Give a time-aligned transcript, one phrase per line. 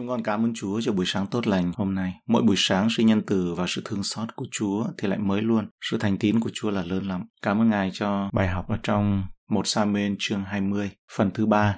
[0.00, 2.14] Chúng con cảm ơn Chúa cho buổi sáng tốt lành hôm nay.
[2.26, 5.42] Mỗi buổi sáng sự nhân từ và sự thương xót của Chúa thì lại mới
[5.42, 5.66] luôn.
[5.90, 7.24] Sự thành tín của Chúa là lớn lắm.
[7.42, 11.76] Cảm ơn Ngài cho bài học ở trong 1 Samuel chương 20, phần thứ ba.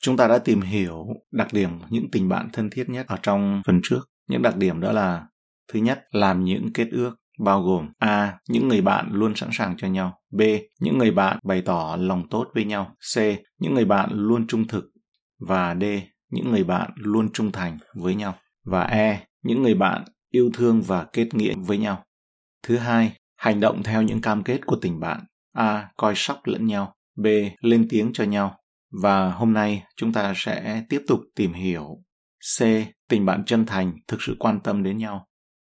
[0.00, 3.62] Chúng ta đã tìm hiểu đặc điểm những tình bạn thân thiết nhất ở trong
[3.66, 4.00] phần trước.
[4.28, 5.26] Những đặc điểm đó là
[5.72, 8.38] thứ nhất, làm những kết ước bao gồm A.
[8.48, 10.18] Những người bạn luôn sẵn sàng cho nhau.
[10.30, 10.40] B.
[10.80, 12.94] Những người bạn bày tỏ lòng tốt với nhau.
[13.14, 13.18] C.
[13.58, 14.84] Những người bạn luôn trung thực.
[15.48, 15.84] Và D
[16.32, 18.34] những người bạn luôn trung thành với nhau.
[18.64, 22.04] Và e những người bạn yêu thương và kết nghĩa với nhau.
[22.62, 25.24] Thứ hai, hành động theo những cam kết của tình bạn.
[25.52, 26.94] A, coi sóc lẫn nhau.
[27.16, 27.26] B,
[27.60, 28.58] lên tiếng cho nhau.
[29.02, 32.02] Và hôm nay chúng ta sẽ tiếp tục tìm hiểu.
[32.58, 32.62] C,
[33.08, 35.26] tình bạn chân thành thực sự quan tâm đến nhau.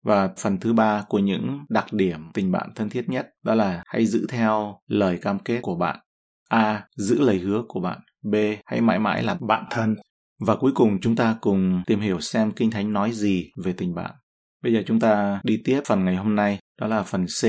[0.03, 3.83] Và phần thứ ba của những đặc điểm tình bạn thân thiết nhất đó là
[3.85, 5.99] hãy giữ theo lời cam kết của bạn.
[6.49, 7.99] A, giữ lời hứa của bạn.
[8.21, 8.35] B,
[8.65, 9.95] hãy mãi mãi là bạn thân
[10.39, 13.95] và cuối cùng chúng ta cùng tìm hiểu xem Kinh Thánh nói gì về tình
[13.95, 14.11] bạn.
[14.63, 17.43] Bây giờ chúng ta đi tiếp phần ngày hôm nay, đó là phần C,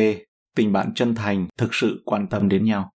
[0.56, 2.91] tình bạn chân thành thực sự quan tâm đến nhau.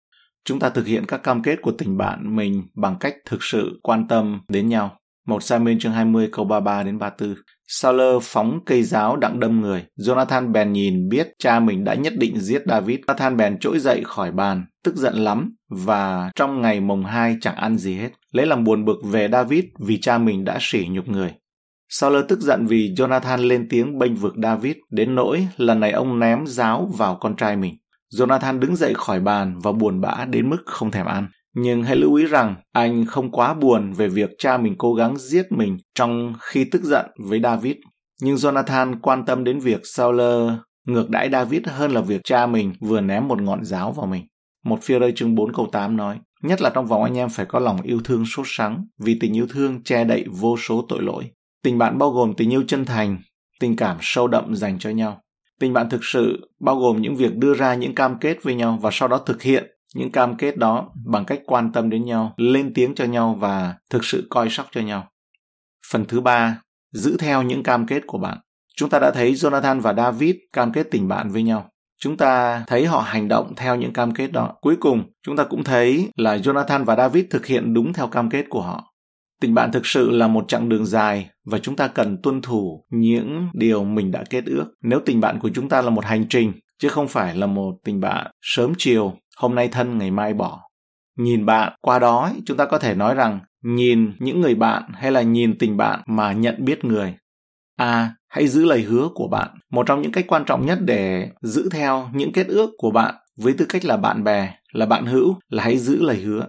[0.45, 3.79] Chúng ta thực hiện các cam kết của tình bạn mình bằng cách thực sự
[3.83, 4.95] quan tâm đến nhau.
[5.27, 7.35] Một Samuel chương 20 câu 33 đến 34.
[7.67, 9.85] Saul phóng cây giáo đặng đâm người.
[9.99, 12.99] Jonathan bèn nhìn biết cha mình đã nhất định giết David.
[12.99, 17.55] Jonathan bèn trỗi dậy khỏi bàn, tức giận lắm và trong ngày mồng 2 chẳng
[17.55, 18.09] ăn gì hết.
[18.31, 21.33] Lấy làm buồn bực về David vì cha mình đã sỉ nhục người.
[21.89, 26.19] Saul tức giận vì Jonathan lên tiếng bênh vực David, đến nỗi lần này ông
[26.19, 27.75] ném giáo vào con trai mình.
[28.13, 31.27] Jonathan đứng dậy khỏi bàn và buồn bã đến mức không thèm ăn.
[31.55, 35.17] Nhưng hãy lưu ý rằng anh không quá buồn về việc cha mình cố gắng
[35.17, 37.75] giết mình trong khi tức giận với David.
[38.21, 40.21] Nhưng Jonathan quan tâm đến việc Saul
[40.87, 44.27] ngược đãi David hơn là việc cha mình vừa ném một ngọn giáo vào mình.
[44.65, 47.45] Một phía rơi chương 4 câu 8 nói, nhất là trong vòng anh em phải
[47.45, 51.01] có lòng yêu thương sốt sắng, vì tình yêu thương che đậy vô số tội
[51.01, 51.31] lỗi.
[51.63, 53.17] Tình bạn bao gồm tình yêu chân thành,
[53.59, 55.21] tình cảm sâu đậm dành cho nhau.
[55.59, 58.79] Tình bạn thực sự bao gồm những việc đưa ra những cam kết với nhau
[58.81, 62.33] và sau đó thực hiện những cam kết đó bằng cách quan tâm đến nhau,
[62.37, 65.07] lên tiếng cho nhau và thực sự coi sóc cho nhau.
[65.91, 66.61] Phần thứ ba,
[66.91, 68.37] giữ theo những cam kết của bạn.
[68.75, 71.69] Chúng ta đã thấy Jonathan và David cam kết tình bạn với nhau.
[71.99, 74.53] Chúng ta thấy họ hành động theo những cam kết đó.
[74.61, 78.29] Cuối cùng, chúng ta cũng thấy là Jonathan và David thực hiện đúng theo cam
[78.29, 78.93] kết của họ.
[79.41, 82.85] Tình bạn thực sự là một chặng đường dài và chúng ta cần tuân thủ
[82.89, 84.65] những điều mình đã kết ước.
[84.81, 87.75] Nếu tình bạn của chúng ta là một hành trình chứ không phải là một
[87.83, 90.61] tình bạn sớm chiều hôm nay thân ngày mai bỏ.
[91.17, 95.11] Nhìn bạn, qua đó chúng ta có thể nói rằng nhìn những người bạn hay
[95.11, 97.15] là nhìn tình bạn mà nhận biết người.
[97.75, 99.49] A hãy giữ lời hứa của bạn.
[99.69, 103.15] Một trong những cách quan trọng nhất để giữ theo những kết ước của bạn
[103.37, 106.45] với tư cách là bạn bè, là bạn hữu là hãy giữ lời hứa.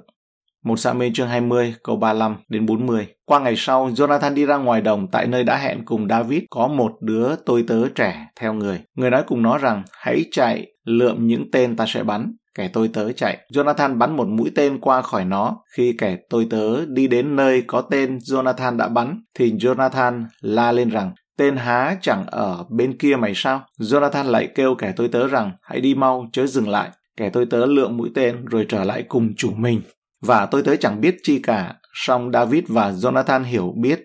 [0.65, 3.07] Một Sa-mê chương 20 câu 35 đến 40.
[3.25, 6.69] Qua ngày sau, Jonathan đi ra ngoài đồng tại nơi đã hẹn cùng David có
[6.69, 8.81] một đứa tôi tớ trẻ theo người.
[8.95, 12.89] Người nói cùng nó rằng hãy chạy lượm những tên ta sẽ bắn kẻ tôi
[12.89, 13.39] tớ chạy.
[13.53, 15.57] Jonathan bắn một mũi tên qua khỏi nó.
[15.77, 20.73] Khi kẻ tôi tớ đi đến nơi có tên Jonathan đã bắn, thì Jonathan la
[20.73, 23.63] lên rằng, tên há chẳng ở bên kia mày sao?
[23.79, 26.91] Jonathan lại kêu kẻ tôi tớ rằng, hãy đi mau, chớ dừng lại.
[27.17, 29.81] Kẻ tôi tớ lượng mũi tên rồi trở lại cùng chủ mình.
[30.23, 34.01] Và tôi tớ chẳng biết chi cả, song David và Jonathan hiểu biết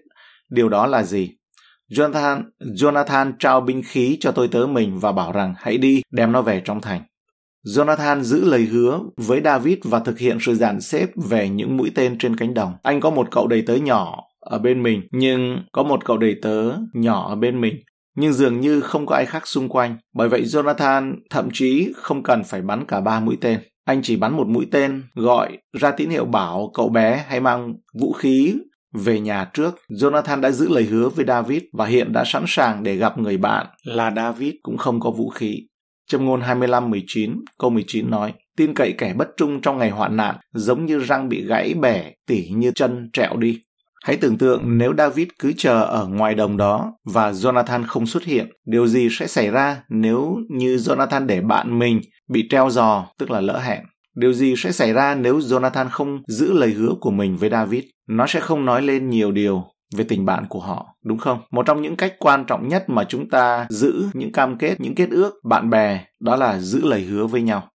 [0.50, 1.32] điều đó là gì.
[1.92, 6.32] Jonathan, Jonathan trao binh khí cho tôi tớ mình và bảo rằng hãy đi đem
[6.32, 7.02] nó về trong thành.
[7.66, 11.92] Jonathan giữ lời hứa với David và thực hiện sự dàn xếp về những mũi
[11.96, 12.74] tên trên cánh đồng.
[12.84, 16.36] Anh có một cậu đầy tớ nhỏ ở bên mình, nhưng có một cậu đầy
[16.42, 17.76] tớ nhỏ ở bên mình,
[18.16, 19.98] nhưng dường như không có ai khác xung quanh.
[20.14, 23.60] Bởi vậy Jonathan thậm chí không cần phải bắn cả ba mũi tên.
[23.86, 27.74] Anh chỉ bắn một mũi tên, gọi ra tín hiệu bảo cậu bé hãy mang
[28.00, 28.56] vũ khí
[28.94, 29.76] về nhà trước.
[29.90, 33.38] Jonathan đã giữ lời hứa với David và hiện đã sẵn sàng để gặp người
[33.38, 35.68] bạn là David cũng không có vũ khí.
[36.08, 40.36] Trong ngôn 25-19, câu 19 nói, tin cậy kẻ bất trung trong ngày hoạn nạn
[40.54, 43.62] giống như răng bị gãy bẻ, tỉ như chân trẹo đi.
[44.06, 48.24] Hãy tưởng tượng nếu David cứ chờ ở ngoài đồng đó và Jonathan không xuất
[48.24, 53.06] hiện, điều gì sẽ xảy ra nếu như Jonathan để bạn mình bị treo giò,
[53.18, 53.84] tức là lỡ hẹn?
[54.16, 57.84] Điều gì sẽ xảy ra nếu Jonathan không giữ lời hứa của mình với David?
[58.10, 59.64] Nó sẽ không nói lên nhiều điều
[59.98, 61.40] về tình bạn của họ, đúng không?
[61.52, 64.96] Một trong những cách quan trọng nhất mà chúng ta giữ những cam kết, những
[64.96, 67.70] kết ước bạn bè đó là giữ lời hứa với nhau.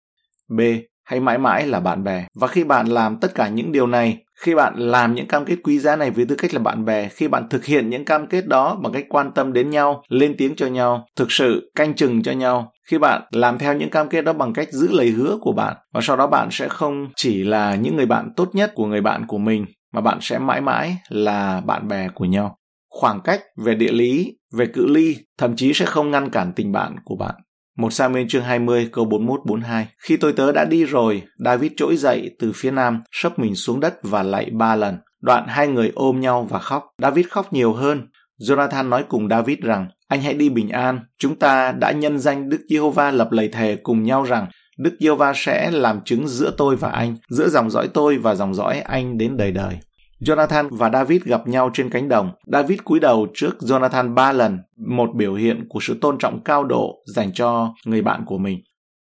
[0.48, 0.60] B.
[1.04, 2.26] Hãy mãi mãi là bạn bè.
[2.34, 5.56] Và khi bạn làm tất cả những điều này, khi bạn làm những cam kết
[5.62, 8.26] quý giá này với tư cách là bạn bè, khi bạn thực hiện những cam
[8.26, 11.94] kết đó bằng cách quan tâm đến nhau, lên tiếng cho nhau, thực sự canh
[11.94, 15.10] chừng cho nhau, khi bạn làm theo những cam kết đó bằng cách giữ lời
[15.10, 18.48] hứa của bạn và sau đó bạn sẽ không chỉ là những người bạn tốt
[18.52, 22.24] nhất của người bạn của mình mà bạn sẽ mãi mãi là bạn bè của
[22.24, 22.58] nhau
[22.90, 26.72] khoảng cách, về địa lý, về cự ly, thậm chí sẽ không ngăn cản tình
[26.72, 27.34] bạn của bạn.
[27.78, 32.30] Một Samuel chương 20 câu 41-42 Khi tôi tớ đã đi rồi, David trỗi dậy
[32.38, 34.98] từ phía nam, sấp mình xuống đất và lạy ba lần.
[35.20, 36.84] Đoạn hai người ôm nhau và khóc.
[37.02, 38.08] David khóc nhiều hơn.
[38.40, 41.00] Jonathan nói cùng David rằng, anh hãy đi bình an.
[41.18, 44.46] Chúng ta đã nhân danh Đức Giê-hô-va lập lời thề cùng nhau rằng
[44.78, 48.54] Đức Giê-hô-va sẽ làm chứng giữa tôi và anh, giữa dòng dõi tôi và dòng
[48.54, 49.78] dõi anh đến đời đời.
[50.20, 52.30] Jonathan và David gặp nhau trên cánh đồng.
[52.46, 56.64] David cúi đầu trước Jonathan ba lần, một biểu hiện của sự tôn trọng cao
[56.64, 58.60] độ dành cho người bạn của mình.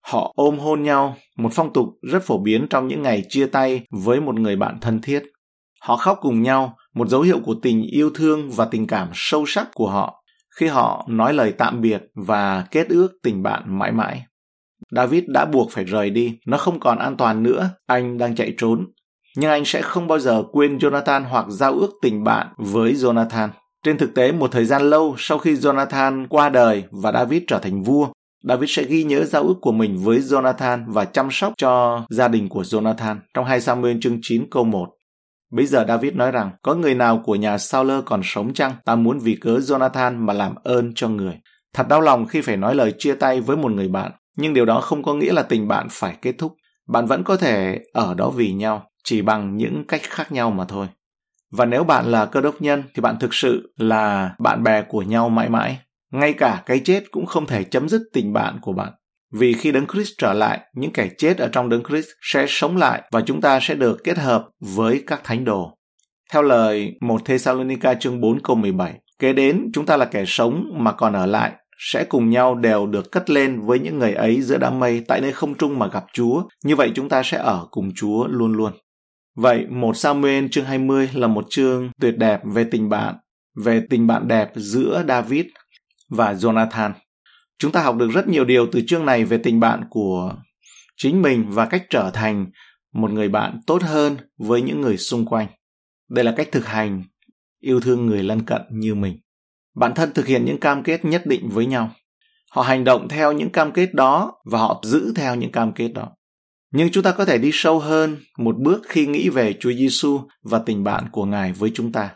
[0.08, 3.82] Họ ôm hôn nhau, một phong tục rất phổ biến trong những ngày chia tay
[3.92, 5.24] với một người bạn thân thiết.
[5.82, 9.44] Họ khóc cùng nhau, một dấu hiệu của tình yêu thương và tình cảm sâu
[9.48, 10.24] sắc của họ
[10.60, 14.24] khi họ nói lời tạm biệt và kết ước tình bạn mãi mãi.
[14.92, 18.54] David đã buộc phải rời đi, nó không còn an toàn nữa, anh đang chạy
[18.58, 18.86] trốn.
[19.38, 23.50] Nhưng anh sẽ không bao giờ quên Jonathan hoặc giao ước tình bạn với Jonathan.
[23.86, 27.60] Trên thực tế, một thời gian lâu sau khi Jonathan qua đời và David trở
[27.60, 28.08] thành vua,
[28.44, 32.28] David sẽ ghi nhớ giao ước của mình với Jonathan và chăm sóc cho gia
[32.28, 34.90] đình của Jonathan trong 2 Samuel chương 9 câu 1.
[35.52, 38.72] Bây giờ David nói rằng, có người nào của nhà Saul còn sống chăng?
[38.86, 41.34] Ta muốn vì cớ Jonathan mà làm ơn cho người.
[41.74, 44.66] Thật đau lòng khi phải nói lời chia tay với một người bạn, nhưng điều
[44.66, 46.56] đó không có nghĩa là tình bạn phải kết thúc.
[46.88, 50.66] Bạn vẫn có thể ở đó vì nhau, chỉ bằng những cách khác nhau mà
[50.66, 50.88] thôi.
[51.52, 55.02] Và nếu bạn là cơ đốc nhân thì bạn thực sự là bạn bè của
[55.02, 55.80] nhau mãi mãi.
[56.12, 58.94] Ngay cả cái chết cũng không thể chấm dứt tình bạn của bạn.
[59.34, 62.78] Vì khi Đấng Christ trở lại, những kẻ chết ở trong Đấng Christ sẽ sống
[62.78, 65.78] lại và chúng ta sẽ được kết hợp với các thánh đồ.
[66.32, 70.72] Theo lời 1 Thessalonica chương 4 câu 17, kế đến chúng ta là kẻ sống
[70.74, 74.42] mà còn ở lại sẽ cùng nhau đều được cất lên với những người ấy
[74.42, 76.44] giữa đám mây tại nơi không trung mà gặp Chúa.
[76.64, 78.72] Như vậy chúng ta sẽ ở cùng Chúa luôn luôn.
[79.36, 83.16] Vậy một Samuel chương 20 là một chương tuyệt đẹp về tình bạn,
[83.64, 85.46] về tình bạn đẹp giữa David
[86.10, 86.92] và Jonathan.
[87.58, 90.36] Chúng ta học được rất nhiều điều từ chương này về tình bạn của
[90.98, 92.46] chính mình và cách trở thành
[92.94, 95.48] một người bạn tốt hơn với những người xung quanh.
[96.10, 97.04] Đây là cách thực hành
[97.60, 99.20] yêu thương người lân cận như mình.
[99.76, 101.92] Bản thân thực hiện những cam kết nhất định với nhau.
[102.52, 105.88] Họ hành động theo những cam kết đó và họ giữ theo những cam kết
[105.88, 106.12] đó.
[106.74, 110.20] Nhưng chúng ta có thể đi sâu hơn một bước khi nghĩ về Chúa Giêsu
[110.44, 112.10] và tình bạn của Ngài với chúng ta.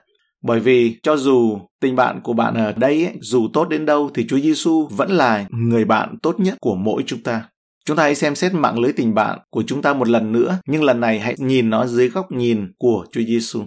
[0.44, 4.12] Bởi vì cho dù tình bạn của bạn ở đây ấy, dù tốt đến đâu
[4.14, 7.44] thì Chúa Giêsu vẫn là người bạn tốt nhất của mỗi chúng ta.
[7.86, 10.58] Chúng ta hãy xem xét mạng lưới tình bạn của chúng ta một lần nữa,
[10.68, 13.64] nhưng lần này hãy nhìn nó dưới góc nhìn của Chúa Giêsu.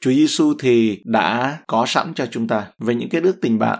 [0.00, 3.78] Chúa Giêsu thì đã có sẵn cho chúng ta về những cái đức tình bạn.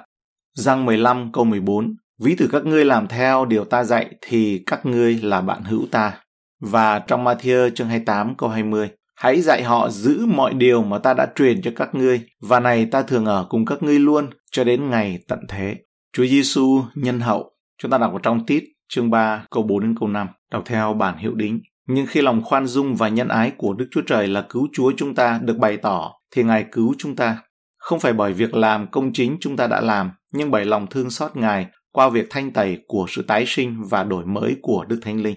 [0.55, 4.87] Giăng 15 câu 14 Ví từ các ngươi làm theo điều ta dạy thì các
[4.87, 6.21] ngươi là bạn hữu ta.
[6.61, 11.15] Và trong Matthew chương 28 câu 20 Hãy dạy họ giữ mọi điều mà ta
[11.15, 14.65] đã truyền cho các ngươi, và này ta thường ở cùng các ngươi luôn cho
[14.65, 15.77] đến ngày tận thế.
[16.13, 17.51] Chúa Giêsu nhân hậu.
[17.83, 20.95] Chúng ta đọc ở trong Tít chương 3 câu 4 đến câu 5, đọc theo
[20.95, 21.61] bản hiệu đính.
[21.87, 24.93] Nhưng khi lòng khoan dung và nhân ái của Đức Chúa Trời là cứu Chúa
[24.97, 27.39] chúng ta được bày tỏ, thì Ngài cứu chúng ta.
[27.77, 31.11] Không phải bởi việc làm công chính chúng ta đã làm, nhưng bởi lòng thương
[31.11, 34.99] xót Ngài qua việc thanh tẩy của sự tái sinh và đổi mới của Đức
[35.03, 35.37] Thánh Linh.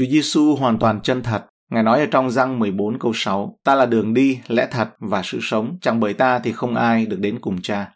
[0.00, 1.46] Chúa Giêsu hoàn toàn chân thật.
[1.70, 5.22] Ngài nói ở trong răng 14 câu 6, Ta là đường đi, lẽ thật và
[5.24, 7.92] sự sống, chẳng bởi ta thì không ai được đến cùng cha.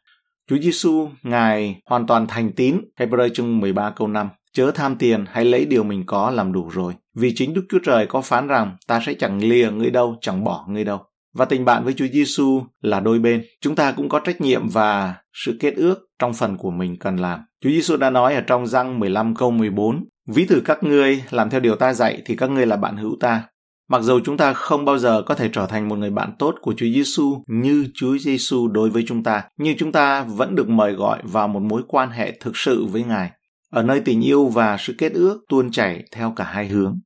[0.51, 4.29] Chúa Giêsu, Ngài hoàn toàn thành tín, Hebrew chương 13 câu 5.
[4.53, 6.93] Chớ tham tiền, hãy lấy điều mình có làm đủ rồi.
[7.17, 10.45] Vì chính Đức Chúa Trời có phán rằng, ta sẽ chẳng lìa ngươi đâu, chẳng
[10.45, 10.99] bỏ ngươi đâu.
[11.35, 13.45] Và tình bạn với Chúa Giêsu là đôi bên.
[13.61, 17.17] Chúng ta cũng có trách nhiệm và sự kết ước trong phần của mình cần
[17.17, 17.41] làm.
[17.65, 21.51] Chúa Giêsu đã nói ở trong răng 15 câu 14, Ví thử các ngươi làm
[21.51, 23.43] theo điều ta dạy thì các ngươi là bạn hữu ta.
[23.89, 26.55] Mặc dù chúng ta không bao giờ có thể trở thành một người bạn tốt
[26.61, 30.69] của Chúa Giêsu như Chúa Giêsu đối với chúng ta, nhưng chúng ta vẫn được
[30.69, 33.31] mời gọi vào một mối quan hệ thực sự với Ngài,
[33.71, 37.01] ở nơi tình yêu và sự kết ước tuôn chảy theo cả hai hướng.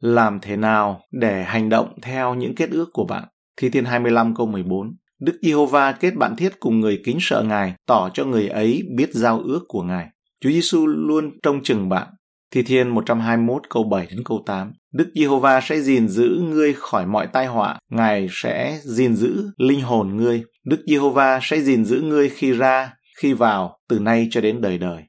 [0.00, 3.24] Làm thế nào để hành động theo những kết ước của bạn?
[3.56, 7.74] Thi Thiên 25 câu 14 Đức Giê-hô-va kết bạn thiết cùng người kính sợ Ngài,
[7.86, 10.08] tỏ cho người ấy biết giao ước của Ngài.
[10.40, 12.08] Chúa Giêsu luôn trông chừng bạn,
[12.52, 14.72] Thi Thiên 121 câu 7 đến câu 8.
[14.92, 19.80] Đức Giê-hô-va sẽ gìn giữ ngươi khỏi mọi tai họa, Ngài sẽ gìn giữ linh
[19.80, 20.42] hồn ngươi.
[20.64, 24.78] Đức Giê-hô-va sẽ gìn giữ ngươi khi ra, khi vào, từ nay cho đến đời
[24.78, 25.02] đời.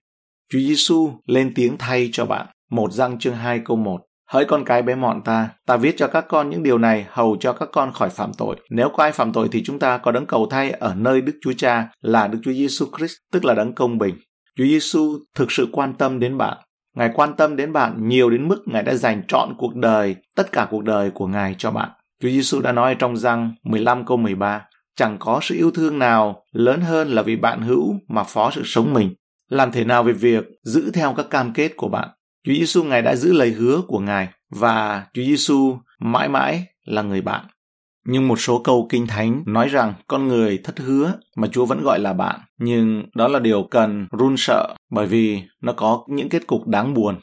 [0.52, 2.48] Chúa Giêsu lên tiếng thay cho bạn.
[2.72, 4.02] Một răng chương 2 câu 1.
[4.30, 7.38] Hỡi con cái bé mọn ta, ta viết cho các con những điều này hầu
[7.40, 8.56] cho các con khỏi phạm tội.
[8.70, 11.34] Nếu có ai phạm tội thì chúng ta có đấng cầu thay ở nơi Đức
[11.42, 14.16] Chúa Cha là Đức Chúa Giêsu Christ, tức là đấng công bình.
[14.58, 16.58] Chúa Giêsu thực sự quan tâm đến bạn.
[16.96, 20.52] Ngài quan tâm đến bạn nhiều đến mức Ngài đã dành trọn cuộc đời, tất
[20.52, 21.90] cả cuộc đời của Ngài cho bạn.
[22.22, 26.44] Chúa Giêsu đã nói trong răng 15 câu 13, chẳng có sự yêu thương nào
[26.52, 29.14] lớn hơn là vì bạn hữu mà phó sự sống mình.
[29.50, 32.10] Làm thế nào về việc giữ theo các cam kết của bạn?
[32.46, 37.02] Chúa Giêsu Ngài đã giữ lời hứa của Ngài và Chúa Giêsu mãi mãi là
[37.02, 37.46] người bạn.
[38.06, 41.84] Nhưng một số câu kinh thánh nói rằng con người thất hứa mà Chúa vẫn
[41.84, 42.40] gọi là bạn.
[42.60, 46.94] Nhưng đó là điều cần run sợ bởi vì nó có những kết cục đáng
[46.94, 47.16] buồn.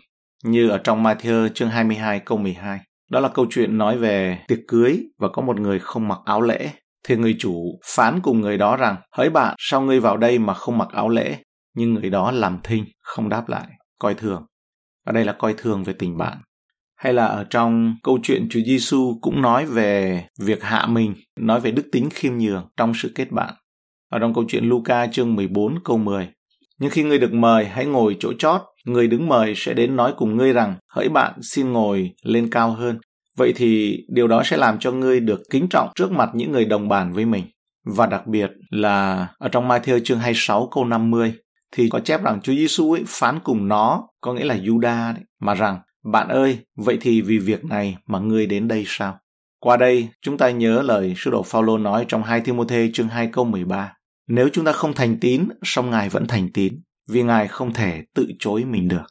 [0.44, 2.78] Như ở trong Matthew chương 22 câu 12.
[3.10, 6.40] Đó là câu chuyện nói về tiệc cưới và có một người không mặc áo
[6.40, 6.70] lễ.
[7.08, 10.54] Thì người chủ phán cùng người đó rằng, hỡi bạn, sao ngươi vào đây mà
[10.54, 11.36] không mặc áo lễ?
[11.76, 13.66] Nhưng người đó làm thinh, không đáp lại,
[13.98, 14.46] coi thường.
[15.06, 16.38] Ở đây là coi thường về tình bạn
[17.00, 21.60] hay là ở trong câu chuyện Chúa Giêsu cũng nói về việc hạ mình, nói
[21.60, 23.54] về đức tính khiêm nhường trong sự kết bạn.
[24.10, 26.28] Ở trong câu chuyện Luca chương 14 câu 10.
[26.78, 30.14] Nhưng khi ngươi được mời, hãy ngồi chỗ chót, người đứng mời sẽ đến nói
[30.16, 32.98] cùng ngươi rằng, hỡi bạn xin ngồi lên cao hơn.
[33.36, 36.64] Vậy thì điều đó sẽ làm cho ngươi được kính trọng trước mặt những người
[36.64, 37.44] đồng bàn với mình.
[37.86, 41.32] Và đặc biệt là ở trong Matthew chương 26 câu 50
[41.72, 45.24] thì có chép rằng Chúa Giêsu ấy phán cùng nó, có nghĩa là Juda đấy,
[45.40, 49.18] mà rằng bạn ơi, vậy thì vì việc này mà ngươi đến đây sao?
[49.60, 53.28] Qua đây, chúng ta nhớ lời sứ đồ Phaolô nói trong 2 Timôthê chương 2
[53.32, 53.92] câu 13.
[54.28, 58.02] Nếu chúng ta không thành tín, song Ngài vẫn thành tín, vì Ngài không thể
[58.14, 59.06] tự chối mình được.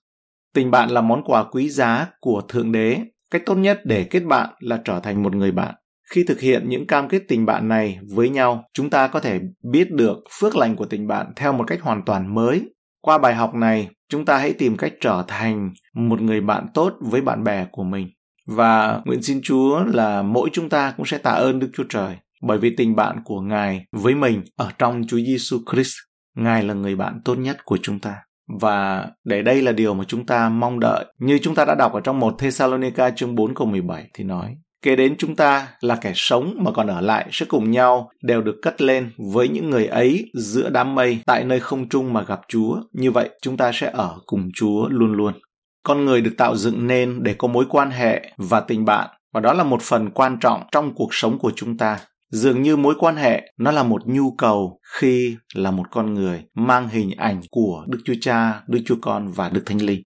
[0.53, 2.99] Tình bạn là món quà quý giá của Thượng Đế.
[3.31, 5.75] Cách tốt nhất để kết bạn là trở thành một người bạn.
[6.09, 9.39] Khi thực hiện những cam kết tình bạn này với nhau, chúng ta có thể
[9.71, 12.61] biết được phước lành của tình bạn theo một cách hoàn toàn mới.
[13.01, 16.93] Qua bài học này, chúng ta hãy tìm cách trở thành một người bạn tốt
[16.99, 18.07] với bạn bè của mình
[18.47, 22.15] và nguyện xin Chúa là mỗi chúng ta cũng sẽ tạ ơn Đức Chúa Trời
[22.41, 25.93] bởi vì tình bạn của Ngài với mình ở trong Chúa Giêsu Christ.
[26.35, 28.15] Ngài là người bạn tốt nhất của chúng ta.
[28.61, 31.05] Và để đây là điều mà chúng ta mong đợi.
[31.19, 34.57] Như chúng ta đã đọc ở trong một Thessalonica chương 4 câu 17 thì nói
[34.81, 38.41] Kế đến chúng ta là kẻ sống mà còn ở lại sẽ cùng nhau đều
[38.41, 42.21] được cất lên với những người ấy giữa đám mây tại nơi không trung mà
[42.21, 42.77] gặp Chúa.
[42.93, 45.33] Như vậy chúng ta sẽ ở cùng Chúa luôn luôn.
[45.83, 49.39] Con người được tạo dựng nên để có mối quan hệ và tình bạn và
[49.39, 51.99] đó là một phần quan trọng trong cuộc sống của chúng ta.
[52.31, 56.43] Dường như mối quan hệ nó là một nhu cầu khi là một con người
[56.55, 60.01] mang hình ảnh của Đức Chúa Cha, Đức Chúa Con và Đức Thánh Linh.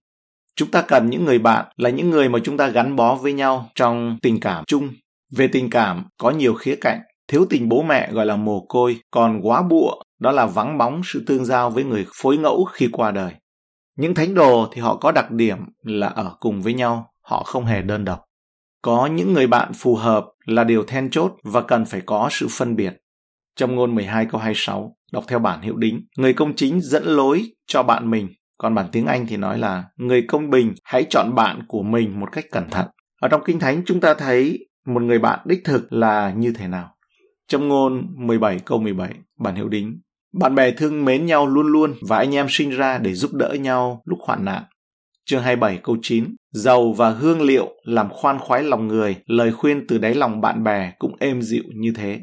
[0.56, 3.32] Chúng ta cần những người bạn là những người mà chúng ta gắn bó với
[3.32, 4.88] nhau trong tình cảm chung.
[5.36, 7.00] Về tình cảm có nhiều khía cạnh.
[7.28, 11.00] Thiếu tình bố mẹ gọi là mồ côi, còn quá bụa đó là vắng bóng
[11.04, 13.32] sự tương giao với người phối ngẫu khi qua đời.
[13.96, 17.64] Những thánh đồ thì họ có đặc điểm là ở cùng với nhau, họ không
[17.64, 18.24] hề đơn độc.
[18.82, 22.46] Có những người bạn phù hợp là điều then chốt và cần phải có sự
[22.50, 22.96] phân biệt.
[23.56, 27.42] Trong ngôn 12 câu 26, đọc theo bản hiệu đính, người công chính dẫn lối
[27.66, 28.28] cho bạn mình
[28.64, 32.20] còn bản tiếng Anh thì nói là người công bình hãy chọn bạn của mình
[32.20, 32.86] một cách cẩn thận.
[33.20, 36.68] Ở trong Kinh Thánh chúng ta thấy một người bạn đích thực là như thế
[36.68, 36.94] nào.
[37.48, 40.00] Trong ngôn 17 câu 17, bản hiệu đính.
[40.40, 43.52] Bạn bè thương mến nhau luôn luôn và anh em sinh ra để giúp đỡ
[43.60, 44.62] nhau lúc hoạn nạn.
[45.24, 49.86] Chương 27 câu 9 Dầu và hương liệu làm khoan khoái lòng người, lời khuyên
[49.88, 52.20] từ đáy lòng bạn bè cũng êm dịu như thế.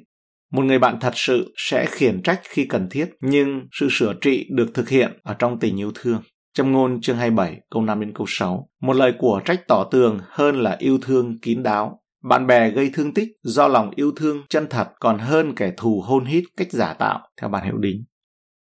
[0.52, 4.48] Một người bạn thật sự sẽ khiển trách khi cần thiết, nhưng sự sửa trị
[4.52, 6.22] được thực hiện ở trong tình yêu thương.
[6.54, 10.20] Trong ngôn chương 27, câu 5 đến câu 6, một lời của trách tỏ tường
[10.30, 12.00] hơn là yêu thương kín đáo.
[12.24, 16.02] Bạn bè gây thương tích do lòng yêu thương chân thật còn hơn kẻ thù
[16.06, 18.04] hôn hít cách giả tạo, theo bản hiệu đính.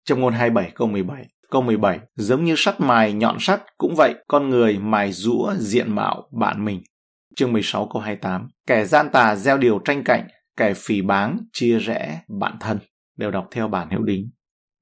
[0.04, 4.14] Trong ngôn 27 câu 17, câu 17, giống như sắt mài nhọn sắt, cũng vậy,
[4.28, 6.82] con người mài rũa diện mạo bạn mình.
[7.36, 11.78] Chương 16 câu 28, kẻ gian tà gieo điều tranh cạnh, kẻ phỉ báng chia
[11.78, 12.78] rẽ bạn thân
[13.16, 14.30] đều đọc theo bản hiệu đính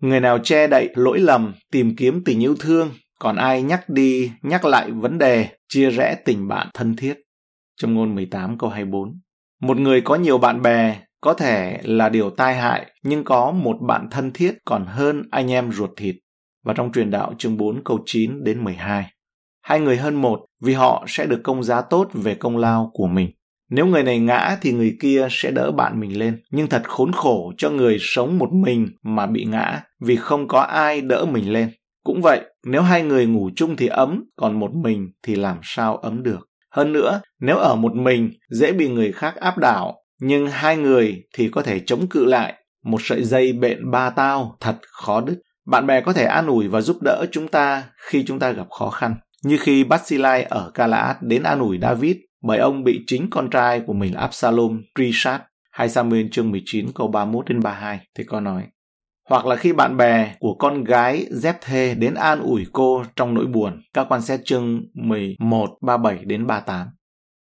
[0.00, 4.30] người nào che đậy lỗi lầm, tìm kiếm tình yêu thương, còn ai nhắc đi,
[4.42, 7.14] nhắc lại vấn đề, chia rẽ tình bạn thân thiết.
[7.80, 9.20] Trong ngôn 18 câu 24
[9.60, 13.76] một người có nhiều bạn bè, có thể là điều tai hại, nhưng có một
[13.80, 16.16] bạn thân thiết còn hơn anh em ruột thịt.
[16.64, 19.06] Và trong truyền đạo chương 4 câu 9 đến 12
[19.68, 23.06] hai người hơn một, vì họ sẽ được công giá tốt về công lao của
[23.06, 23.30] mình
[23.70, 26.42] nếu người này ngã thì người kia sẽ đỡ bạn mình lên.
[26.50, 30.60] Nhưng thật khốn khổ cho người sống một mình mà bị ngã vì không có
[30.60, 31.70] ai đỡ mình lên.
[32.04, 35.96] Cũng vậy, nếu hai người ngủ chung thì ấm, còn một mình thì làm sao
[35.96, 36.48] ấm được.
[36.72, 41.22] Hơn nữa, nếu ở một mình dễ bị người khác áp đảo, nhưng hai người
[41.34, 42.54] thì có thể chống cự lại.
[42.84, 45.37] Một sợi dây bện ba tao thật khó đứt.
[45.66, 48.66] Bạn bè có thể an ủi và giúp đỡ chúng ta khi chúng ta gặp
[48.70, 49.14] khó khăn.
[49.44, 53.80] Như khi Basilai ở Galaad đến an ủi David bởi ông bị chính con trai
[53.80, 55.45] của mình Absalom truy sát.
[55.71, 58.64] 2 Samuel chương 19 câu 31 đến 32 thì có nói.
[59.28, 63.35] Hoặc là khi bạn bè của con gái Dép Thê đến an ủi cô trong
[63.35, 63.83] nỗi buồn.
[63.95, 66.88] Các quan xét chương 11, 37 đến 38.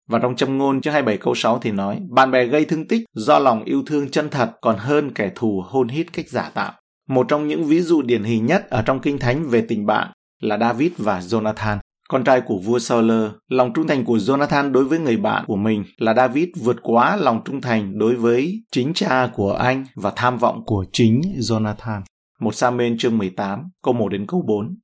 [0.08, 3.06] Và trong châm ngôn chương 27 câu 6 thì nói, bạn bè gây thương tích
[3.13, 6.74] do lòng yêu thương chân thật còn hơn kẻ thù hôn hít cách giả tạo.
[7.10, 10.12] Một trong những ví dụ điển hình nhất ở trong Kinh Thánh về tình bạn
[10.42, 11.77] là David và Jonathan.
[12.09, 13.11] Con trai của vua Saul,
[13.49, 17.15] lòng trung thành của Jonathan đối với người bạn của mình là David vượt quá
[17.15, 22.01] lòng trung thành đối với chính cha của anh và tham vọng của chính Jonathan.
[22.39, 24.77] Một Samuel chương 18, câu 1 đến câu 4.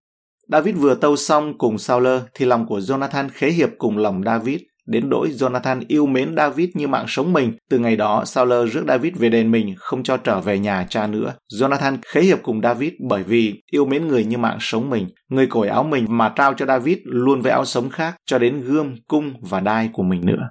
[0.47, 4.61] David vừa tâu xong cùng Saul thì lòng của Jonathan khế hiệp cùng lòng David
[4.87, 7.53] Đến nỗi Jonathan yêu mến David như mạng sống mình.
[7.69, 11.07] Từ ngày đó, Saul rước David về đền mình, không cho trở về nhà cha
[11.07, 11.33] nữa.
[11.59, 15.07] Jonathan khế hiệp cùng David bởi vì yêu mến người như mạng sống mình.
[15.29, 18.61] Người cởi áo mình mà trao cho David luôn với áo sống khác cho đến
[18.61, 20.49] gươm, cung và đai của mình nữa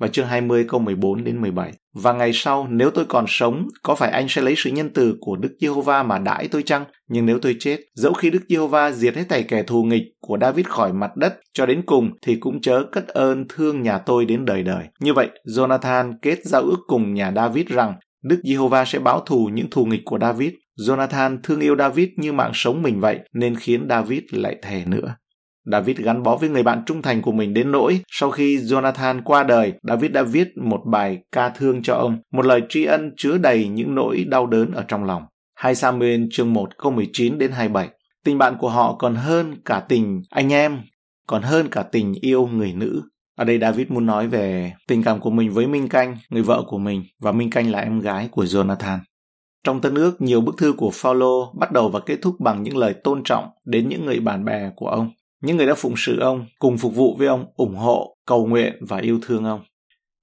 [0.00, 1.72] và chương 20 câu 14 đến 17.
[1.94, 5.16] Và ngày sau, nếu tôi còn sống, có phải anh sẽ lấy sự nhân từ
[5.20, 6.84] của Đức Giê-hô-va mà đãi tôi chăng?
[7.08, 10.38] Nhưng nếu tôi chết, dẫu khi Đức Giê-hô-va diệt hết thảy kẻ thù nghịch của
[10.40, 14.24] David khỏi mặt đất cho đến cùng, thì cũng chớ cất ơn thương nhà tôi
[14.24, 14.84] đến đời đời.
[15.00, 19.50] Như vậy, Jonathan kết giao ước cùng nhà David rằng Đức Giê-hô-va sẽ báo thù
[19.52, 20.52] những thù nghịch của David.
[20.88, 25.14] Jonathan thương yêu David như mạng sống mình vậy, nên khiến David lại thề nữa.
[25.64, 29.20] David gắn bó với người bạn trung thành của mình đến nỗi sau khi Jonathan
[29.24, 33.12] qua đời, David đã viết một bài ca thương cho ông, một lời tri ân
[33.16, 35.22] chứa đầy những nỗi đau đớn ở trong lòng.
[35.54, 37.88] 2 Samuel chương 1 câu 19 đến 27.
[38.24, 40.78] Tình bạn của họ còn hơn cả tình anh em,
[41.26, 43.02] còn hơn cả tình yêu người nữ.
[43.36, 46.62] Ở đây David muốn nói về tình cảm của mình với Minh Canh, người vợ
[46.66, 48.98] của mình, và Minh Canh là em gái của Jonathan.
[49.64, 52.76] Trong Tân ước, nhiều bức thư của Phaolô bắt đầu và kết thúc bằng những
[52.76, 56.18] lời tôn trọng đến những người bạn bè của ông những người đã phụng sự
[56.20, 59.60] ông, cùng phục vụ với ông, ủng hộ, cầu nguyện và yêu thương ông.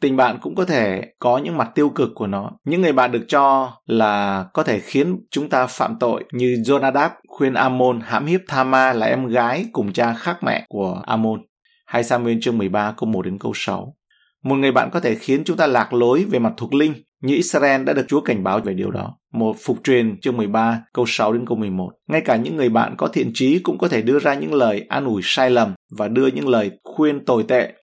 [0.01, 2.51] Tình bạn cũng có thể có những mặt tiêu cực của nó.
[2.65, 7.09] Những người bạn được cho là có thể khiến chúng ta phạm tội như Jonadab
[7.27, 11.41] khuyên Amon hãm hiếp Thama là em gái cùng cha khác mẹ của Amon.
[11.85, 13.95] Hay Samuel chương 13 câu 1 đến câu 6.
[14.43, 17.35] Một người bạn có thể khiến chúng ta lạc lối về mặt thuộc linh như
[17.35, 19.17] Israel đã được Chúa cảnh báo về điều đó.
[19.33, 21.91] Một phục truyền chương 13 câu 6 đến câu 11.
[22.07, 24.85] Ngay cả những người bạn có thiện trí cũng có thể đưa ra những lời
[24.89, 27.73] an ủi sai lầm và đưa những lời khuyên tồi tệ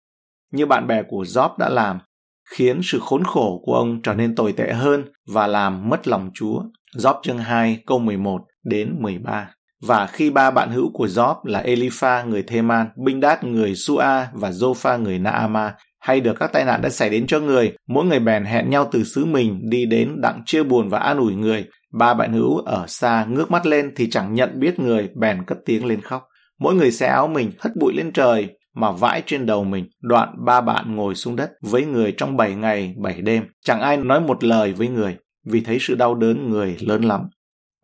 [0.52, 1.98] như bạn bè của Job đã làm,
[2.50, 6.30] khiến sự khốn khổ của ông trở nên tồi tệ hơn và làm mất lòng
[6.34, 6.62] Chúa.
[6.96, 9.50] Job chương 2 câu 11 đến 13.
[9.82, 12.86] Và khi ba bạn hữu của Job là Elipha người Theman,
[13.20, 17.26] Đát người Sua và Zopha người Naama hay được các tai nạn đã xảy đến
[17.26, 20.88] cho người, mỗi người bèn hẹn nhau từ xứ mình đi đến đặng chia buồn
[20.88, 21.66] và an ủi người.
[21.98, 25.58] Ba bạn hữu ở xa ngước mắt lên thì chẳng nhận biết người, bèn cất
[25.64, 26.28] tiếng lên khóc.
[26.58, 29.88] Mỗi người xé áo mình, hất bụi lên trời, mà vãi trên đầu mình.
[30.00, 33.44] Đoạn ba bạn ngồi xuống đất với người trong bảy ngày, bảy đêm.
[33.64, 35.16] Chẳng ai nói một lời với người,
[35.52, 37.20] vì thấy sự đau đớn người lớn lắm.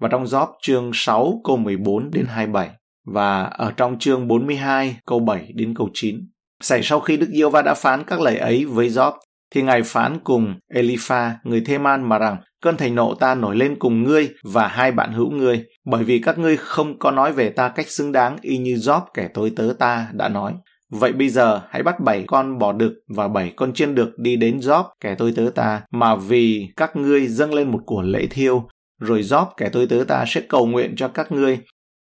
[0.01, 2.71] Và trong Gióp chương 6 câu 14 đến 27
[3.07, 6.21] và ở trong chương 42 câu 7 đến câu 9.
[6.61, 9.13] Xảy sau khi Đức Diêu Va đã phán các lời ấy với Job,
[9.55, 13.77] thì Ngài phán cùng Elipha, người Thê-man mà rằng, cơn thành nộ ta nổi lên
[13.79, 17.51] cùng ngươi và hai bạn hữu ngươi, bởi vì các ngươi không có nói về
[17.51, 20.55] ta cách xứng đáng y như Job kẻ tối tớ ta đã nói.
[20.91, 24.37] Vậy bây giờ hãy bắt bảy con bò đực và bảy con chiên đực đi
[24.37, 28.27] đến Job kẻ tôi tớ ta, mà vì các ngươi dâng lên một của lễ
[28.31, 28.69] thiêu,
[29.01, 31.59] rồi Job kẻ tôi tớ ta sẽ cầu nguyện cho các ngươi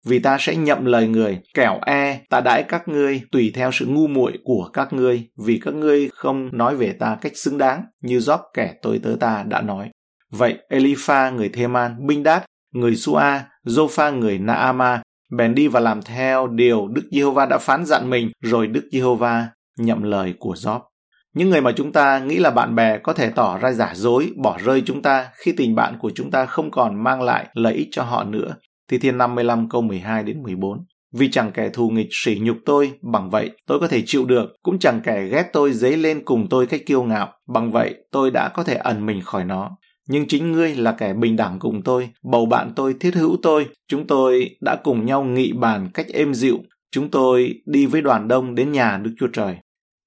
[0.06, 3.86] vì ta sẽ nhậm lời người, kẻo e ta đãi các ngươi tùy theo sự
[3.86, 7.84] ngu muội của các ngươi, vì các ngươi không nói về ta cách xứng đáng,
[8.02, 9.90] như gióp kẻ tôi tớ ta đã nói.
[10.32, 13.22] Vậy Elipha người Theman, đát người Sua,
[13.66, 15.02] Jopha người Naama,
[15.38, 19.48] bèn đi và làm theo điều Đức Giê-hô-va đã phán dặn mình, rồi Đức Giê-hô-va
[19.78, 20.88] nhậm lời của gióp
[21.34, 24.32] Những người mà chúng ta nghĩ là bạn bè có thể tỏ ra giả dối,
[24.38, 27.74] bỏ rơi chúng ta khi tình bạn của chúng ta không còn mang lại lợi
[27.74, 28.56] ích cho họ nữa
[28.90, 30.86] Thi Thiên 55 câu 12 đến 14.
[31.18, 34.56] Vì chẳng kẻ thù nghịch sỉ nhục tôi, bằng vậy tôi có thể chịu được,
[34.64, 38.32] cũng chẳng kẻ ghét tôi dấy lên cùng tôi cách kiêu ngạo, bằng vậy tôi
[38.32, 39.72] đã có thể ẩn mình khỏi nó.
[40.10, 43.68] Nhưng chính ngươi là kẻ bình đẳng cùng tôi, bầu bạn tôi thiết hữu tôi,
[43.88, 46.60] chúng tôi đã cùng nhau nghị bàn cách êm dịu,
[46.92, 49.56] chúng tôi đi với đoàn đông đến nhà Đức Chúa Trời.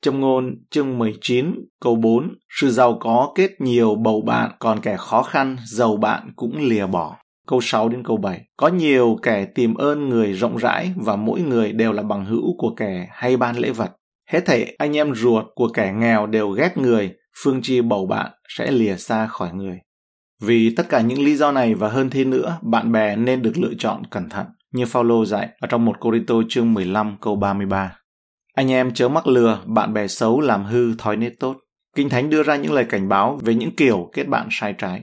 [0.02, 4.96] Trong ngôn chương 19 câu 4, sự giàu có kết nhiều bầu bạn, còn kẻ
[4.98, 7.16] khó khăn, giàu bạn cũng lìa bỏ
[7.48, 8.40] câu 6 đến câu 7.
[8.56, 12.56] Có nhiều kẻ tìm ơn người rộng rãi và mỗi người đều là bằng hữu
[12.58, 13.90] của kẻ hay ban lễ vật.
[14.30, 18.30] Hết thảy anh em ruột của kẻ nghèo đều ghét người, phương chi bầu bạn
[18.48, 19.78] sẽ lìa xa khỏi người.
[20.42, 23.58] Vì tất cả những lý do này và hơn thế nữa, bạn bè nên được
[23.58, 27.96] lựa chọn cẩn thận, như Phaolô dạy ở trong một Corinto chương 15 câu 33.
[28.54, 31.56] Anh em chớ mắc lừa, bạn bè xấu làm hư thói nết tốt.
[31.96, 35.02] Kinh Thánh đưa ra những lời cảnh báo về những kiểu kết bạn sai trái.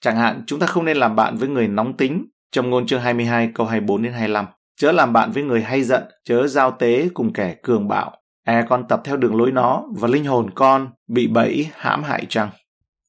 [0.00, 3.00] Chẳng hạn, chúng ta không nên làm bạn với người nóng tính, trong ngôn chương
[3.00, 4.46] 22 câu 24 đến 25.
[4.80, 8.12] Chớ làm bạn với người hay giận, chớ giao tế cùng kẻ cường bạo.
[8.46, 12.26] E con tập theo đường lối nó và linh hồn con bị bẫy hãm hại
[12.28, 12.50] chăng?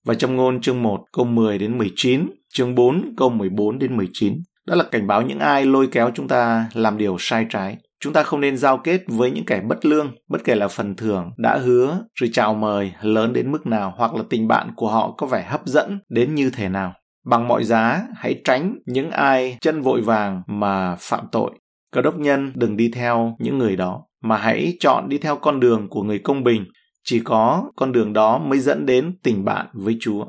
[0.05, 4.41] Và trong ngôn chương 1 câu 10 đến 19, chương 4 câu 14 đến 19.
[4.67, 7.77] Đó là cảnh báo những ai lôi kéo chúng ta làm điều sai trái.
[7.99, 10.95] Chúng ta không nên giao kết với những kẻ bất lương, bất kể là phần
[10.95, 14.89] thưởng, đã hứa, rồi chào mời lớn đến mức nào hoặc là tình bạn của
[14.89, 16.93] họ có vẻ hấp dẫn đến như thế nào.
[17.25, 21.51] Bằng mọi giá, hãy tránh những ai chân vội vàng mà phạm tội.
[21.91, 25.59] Cơ đốc nhân đừng đi theo những người đó, mà hãy chọn đi theo con
[25.59, 26.65] đường của người công bình.
[27.03, 30.25] Chỉ có con đường đó mới dẫn đến tình bạn với Chúa.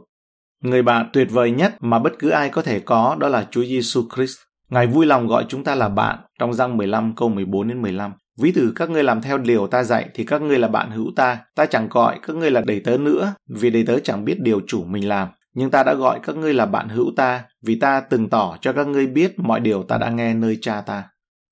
[0.62, 3.64] Người bạn tuyệt vời nhất mà bất cứ ai có thể có đó là Chúa
[3.64, 4.36] Giêsu Christ.
[4.70, 8.12] Ngài vui lòng gọi chúng ta là bạn, trong răng 15 câu 14 đến 15.
[8.40, 11.12] Ví từ các ngươi làm theo điều ta dạy thì các ngươi là bạn hữu
[11.16, 11.38] ta.
[11.54, 14.60] Ta chẳng gọi các ngươi là đầy tớ nữa, vì đầy tớ chẳng biết điều
[14.66, 15.28] chủ mình làm.
[15.54, 18.72] Nhưng ta đã gọi các ngươi là bạn hữu ta, vì ta từng tỏ cho
[18.72, 21.04] các ngươi biết mọi điều ta đã nghe nơi cha ta.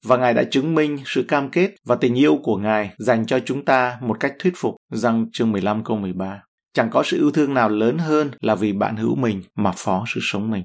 [0.06, 3.40] Và Ngài đã chứng minh sự cam kết và tình yêu của Ngài dành cho
[3.44, 6.42] chúng ta một cách thuyết phục rằng chương 15 câu 13.
[6.74, 10.04] Chẳng có sự yêu thương nào lớn hơn là vì bạn hữu mình mà phó
[10.14, 10.64] sự sống mình.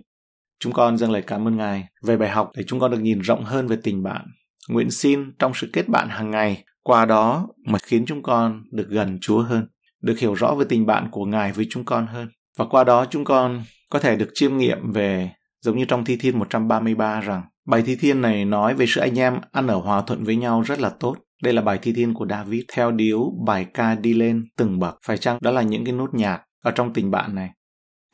[0.63, 3.19] Chúng con dâng lời cảm ơn Ngài về bài học để chúng con được nhìn
[3.19, 4.25] rộng hơn về tình bạn.
[4.69, 8.87] Nguyện xin trong sự kết bạn hàng ngày, qua đó mà khiến chúng con được
[8.89, 9.67] gần Chúa hơn,
[10.01, 12.27] được hiểu rõ về tình bạn của Ngài với chúng con hơn.
[12.57, 15.29] Và qua đó chúng con có thể được chiêm nghiệm về
[15.61, 19.19] giống như trong Thi Thiên 133 rằng bài Thi Thiên này nói về sự anh
[19.19, 21.15] em ăn ở hòa thuận với nhau rất là tốt.
[21.43, 24.99] Đây là bài Thi Thiên của David theo điếu bài ca đi lên từng bậc.
[25.05, 27.49] Phải chăng đó là những cái nốt nhạc ở trong tình bạn này?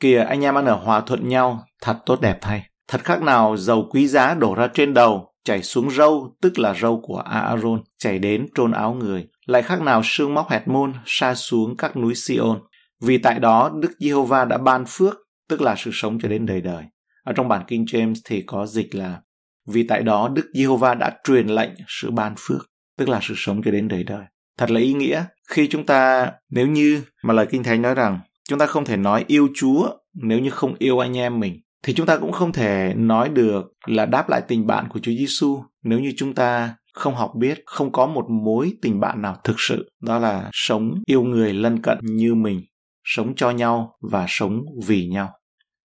[0.00, 2.66] Kìa anh em ăn ở hòa thuận nhau, thật tốt đẹp thay.
[2.88, 6.74] Thật khác nào dầu quý giá đổ ra trên đầu, chảy xuống râu, tức là
[6.74, 9.28] râu của Aaron, chảy đến trôn áo người.
[9.46, 12.60] Lại khác nào sương móc hẹt môn sa xuống các núi Sion.
[13.02, 15.16] Vì tại đó Đức Giê-hô-va đã ban phước,
[15.48, 16.84] tức là sự sống cho đến đời đời.
[17.24, 19.20] Ở trong bản King James thì có dịch là
[19.68, 22.66] vì tại đó Đức Giê-hô-va đã truyền lệnh sự ban phước,
[22.98, 24.24] tức là sự sống cho đến đời đời.
[24.58, 28.20] Thật là ý nghĩa khi chúng ta nếu như mà lời Kinh Thánh nói rằng
[28.50, 31.94] chúng ta không thể nói yêu Chúa nếu như không yêu anh em mình thì
[31.94, 35.62] chúng ta cũng không thể nói được là đáp lại tình bạn của Chúa Giêsu
[35.82, 39.54] nếu như chúng ta không học biết, không có một mối tình bạn nào thực
[39.58, 42.60] sự, đó là sống yêu người lân cận như mình,
[43.04, 45.30] sống cho nhau và sống vì nhau.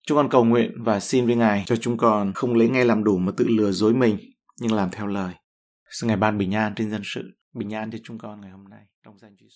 [0.07, 3.03] Chúng con cầu nguyện và xin với Ngài cho chúng con không lấy ngay làm
[3.03, 4.17] đủ mà tự lừa dối mình,
[4.61, 5.33] nhưng làm theo lời.
[5.89, 7.23] Xin Ngài ban bình an trên dân sự,
[7.53, 9.47] bình an cho chúng con ngày hôm nay trong danh Chúa